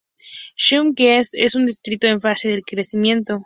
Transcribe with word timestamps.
Salem-Keizer 0.57 1.43
es 1.45 1.53
un 1.53 1.67
distrito 1.67 2.07
en 2.07 2.21
fase 2.21 2.49
de 2.49 2.63
crecimiento. 2.63 3.37